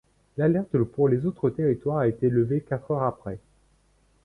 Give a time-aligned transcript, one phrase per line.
[0.37, 3.37] L'alerte pour les autres territoires a été levée quatre heures après.